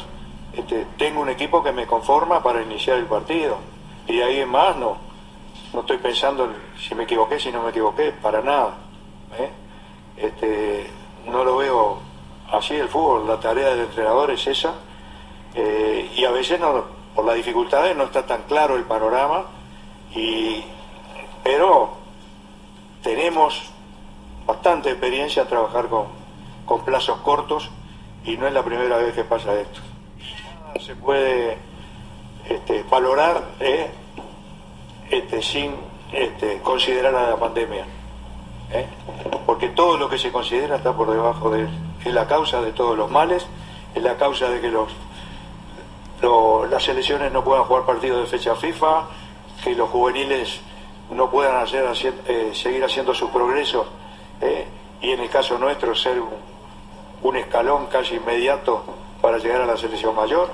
[0.53, 3.57] este, tengo un equipo que me conforma para iniciar el partido.
[4.07, 4.97] Y de ahí en más no,
[5.73, 8.75] no estoy pensando si me equivoqué, si no me equivoqué, para nada.
[9.37, 9.49] ¿eh?
[10.17, 10.89] Este,
[11.27, 11.99] no lo veo
[12.51, 14.73] así el fútbol, la tarea del entrenador es esa.
[15.55, 16.83] Eh, y a veces no,
[17.15, 19.45] por las dificultades no está tan claro el panorama,
[20.13, 20.63] y,
[21.43, 21.91] pero
[23.01, 23.63] tenemos
[24.45, 26.07] bastante experiencia en trabajar con,
[26.65, 27.69] con plazos cortos
[28.25, 29.79] y no es la primera vez que pasa esto.
[30.79, 31.57] Se puede
[32.47, 33.89] este, valorar eh,
[35.11, 35.75] este, sin
[36.11, 37.85] este, considerar a la pandemia,
[38.71, 38.87] eh,
[39.45, 41.67] porque todo lo que se considera está por debajo de.
[42.03, 43.45] Es la causa de todos los males,
[43.93, 44.91] es la causa de que los,
[46.21, 49.03] lo, las selecciones no puedan jugar partidos de fecha FIFA,
[49.63, 50.61] que los juveniles
[51.11, 51.85] no puedan hacer,
[52.27, 53.85] eh, seguir haciendo su progreso
[54.39, 54.65] eh,
[55.01, 56.29] y en el caso nuestro ser un,
[57.21, 58.83] un, escalón casi inmediato
[59.21, 60.49] para llegar a la selección mayor.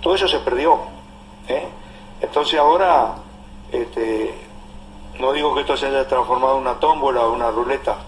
[0.00, 0.80] Todo eso se perdió.
[1.48, 1.68] ¿eh?
[2.20, 3.14] Entonces ahora,
[3.72, 4.34] este,
[5.18, 7.98] no digo que esto se haya transformado en una tómbola o una ruleta,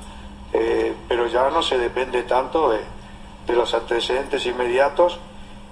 [0.52, 2.80] eh, pero ya no se depende tanto de,
[3.54, 5.18] los antecedentes inmediatos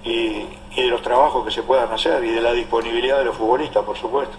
[0.05, 3.85] y, de los trabajos que se puedan hacer y de la disponibilidad de los futbolistas,
[3.85, 4.37] por supuesto.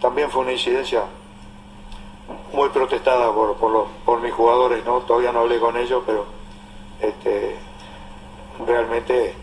[0.00, 1.04] También fue una incidencia
[2.52, 3.56] muy protestada por,
[4.04, 5.00] por, mis jugadores, ¿no?
[5.00, 6.26] Todavía no hablé con ellos, pero
[7.00, 7.56] este,
[8.66, 9.34] realmente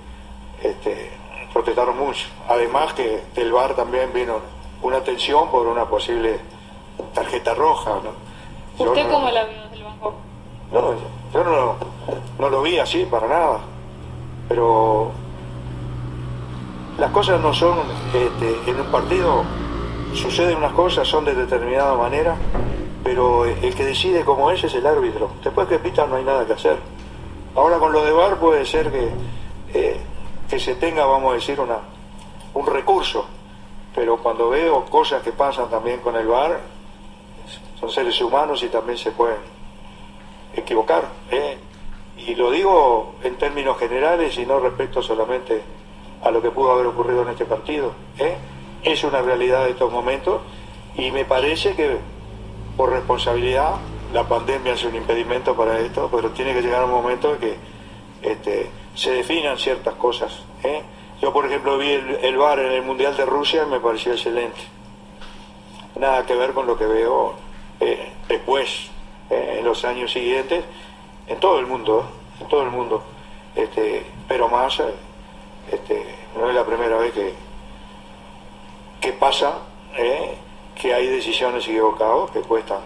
[0.61, 1.11] este,
[1.53, 2.27] protestaron mucho.
[2.47, 4.39] Además que del VAR también vino
[4.81, 6.39] una tensión por una posible
[7.13, 8.85] tarjeta roja, ¿no?
[8.85, 10.13] ¿Usted no- cómo la vio desde el banco?
[10.71, 10.93] No,
[11.33, 11.75] yo no,
[12.39, 13.59] no lo vi así para nada.
[14.47, 15.11] Pero
[16.97, 17.77] las cosas no son,
[18.13, 19.43] este, en un partido
[20.13, 22.35] suceden unas cosas, son de determinada manera,
[23.03, 25.31] pero el que decide cómo es es el árbitro.
[25.43, 26.77] Después que pita no hay nada que hacer.
[27.55, 29.11] Ahora con lo de VAR puede ser que,
[29.73, 29.99] eh,
[30.49, 31.77] que se tenga, vamos a decir, una,
[32.53, 33.25] un recurso,
[33.93, 36.59] pero cuando veo cosas que pasan también con el VAR,
[37.79, 39.39] son seres humanos y también se pueden
[40.55, 41.09] equivocar.
[41.31, 41.57] ¿eh?
[42.17, 45.61] Y lo digo en términos generales y no respecto solamente
[46.23, 47.93] a lo que pudo haber ocurrido en este partido.
[48.19, 48.37] ¿eh?
[48.83, 50.41] Es una realidad de estos momentos
[50.95, 51.97] y me parece que
[52.77, 53.75] por responsabilidad
[54.13, 57.55] la pandemia es un impedimento para esto, pero tiene que llegar un momento en que
[58.21, 60.43] este, se definan ciertas cosas.
[60.63, 60.83] ¿eh?
[61.21, 64.13] Yo, por ejemplo, vi el, el VAR en el Mundial de Rusia y me pareció
[64.13, 64.59] excelente.
[65.95, 67.35] Nada que ver con lo que veo
[67.79, 68.89] eh, después,
[69.29, 70.63] eh, en los años siguientes,
[71.27, 72.41] en todo el mundo, ¿eh?
[72.41, 73.03] en todo el mundo.
[73.55, 74.81] Este, pero más,
[75.71, 77.33] este, no es la primera vez que,
[78.99, 79.59] que pasa
[80.73, 82.79] que hay decisiones equivocadas que cuestan,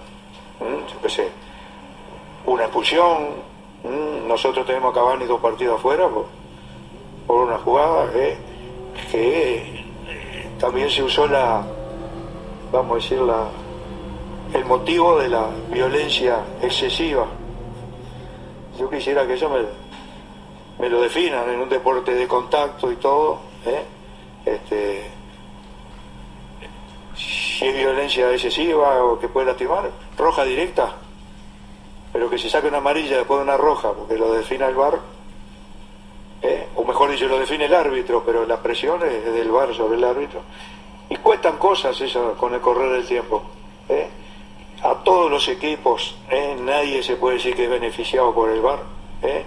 [0.60, 0.80] ¿m?
[0.92, 1.30] yo qué sé,
[2.46, 3.56] una expulsión.
[4.28, 6.26] Nosotros tenemos a Cavani dos partidos afuera por,
[7.28, 8.38] por una jugada ¿eh?
[9.12, 11.66] que eh, también se usó la,
[12.72, 13.48] vamos a decir, la,
[14.54, 17.26] el motivo de la violencia excesiva.
[18.78, 19.50] Yo quisiera que eso
[20.80, 23.40] me, lo definan en un deporte de contacto y todo.
[23.66, 23.84] ¿eh?
[24.46, 25.12] Este,
[27.16, 30.94] si es violencia excesiva o que puede lastimar, roja directa.
[32.12, 35.00] Pero que se saque una amarilla después de una roja, porque lo defina el VAR,
[36.76, 40.04] o mejor dicho, lo define el árbitro, pero la presión es del VAR sobre el
[40.04, 40.42] árbitro.
[41.10, 43.44] Y cuestan cosas eso con el correr del tiempo.
[43.90, 44.08] ¿eh?
[44.84, 46.56] A todos los equipos, ¿eh?
[46.60, 48.80] nadie se puede decir que es beneficiado por el VAR.
[49.22, 49.46] ¿eh?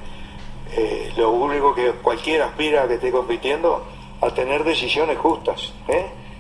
[1.17, 3.85] Lo único que cualquiera aspira a que esté compitiendo
[4.21, 5.73] a tener decisiones justas.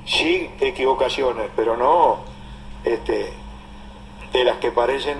[0.04, 2.18] Sí, equivocaciones, pero no
[2.84, 3.32] este,
[4.32, 5.18] de las que parecen,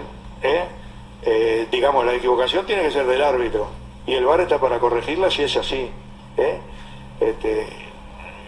[1.71, 3.69] digamos, la equivocación tiene que ser del árbitro
[4.09, 5.91] y el VAR está para corregirla si es así.
[6.39, 6.61] ¿eh?
[7.21, 7.67] Este,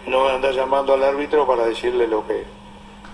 [0.07, 2.45] no andar llamando al árbitro para decirle lo que,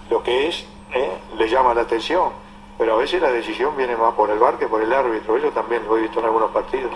[0.09, 1.11] lo que es, ¿eh?
[1.37, 2.29] le llama la atención,
[2.77, 5.49] pero a veces la decisión viene más por el VAR que por el árbitro, eso
[5.49, 6.93] también lo he visto en algunos partidos.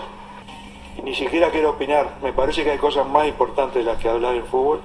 [1.04, 4.34] Ni siquiera quiero opinar, me parece que hay cosas más importantes de las que hablar
[4.34, 4.80] en fútbol,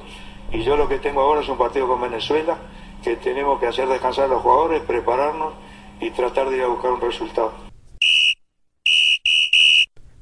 [0.52, 2.58] y yo lo que tengo ahora es un partido con Venezuela,
[3.02, 5.54] que tenemos que hacer descansar a los jugadores, prepararnos
[6.02, 7.67] y tratar de ir a buscar un resultado.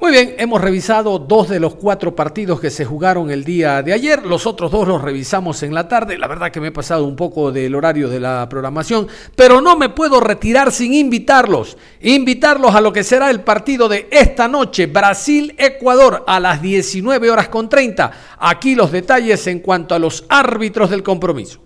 [0.06, 3.92] Muy bien, hemos revisado dos de los cuatro partidos que se jugaron el día de
[3.92, 4.24] ayer.
[4.24, 6.20] Los otros dos los revisamos en la tarde.
[6.20, 9.76] La verdad que me he pasado un poco del horario de la programación, pero no
[9.76, 11.76] me puedo retirar sin invitarlos.
[12.02, 17.50] Invitarlos a lo que será el partido de esta noche, Brasil-Ecuador, a las 19 horas
[17.50, 18.12] con 30.
[18.38, 21.62] Aquí los detalles en cuanto a los árbitros del compromiso.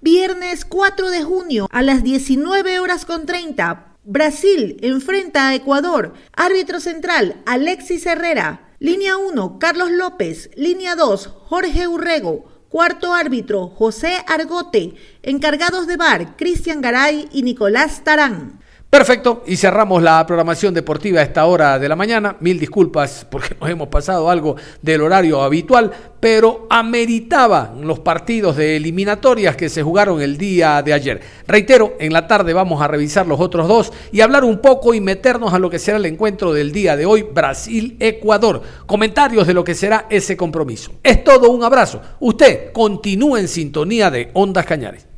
[0.00, 3.93] Viernes 4 de junio a las 19 horas con 30.
[4.06, 6.12] Brasil enfrenta a Ecuador.
[6.34, 8.68] Árbitro central, Alexis Herrera.
[8.78, 10.50] Línea 1, Carlos López.
[10.56, 12.44] Línea 2, Jorge Urrego.
[12.68, 14.96] Cuarto árbitro, José Argote.
[15.22, 18.60] Encargados de bar, Cristian Garay y Nicolás Tarán.
[18.94, 22.36] Perfecto, y cerramos la programación deportiva a esta hora de la mañana.
[22.38, 25.90] Mil disculpas porque nos hemos pasado algo del horario habitual,
[26.20, 31.20] pero ameritaban los partidos de eliminatorias que se jugaron el día de ayer.
[31.48, 35.00] Reitero, en la tarde vamos a revisar los otros dos y hablar un poco y
[35.00, 38.62] meternos a lo que será el encuentro del día de hoy, Brasil-Ecuador.
[38.86, 40.92] Comentarios de lo que será ese compromiso.
[41.02, 42.00] Es todo un abrazo.
[42.20, 45.08] Usted continúe en sintonía de Ondas Cañares.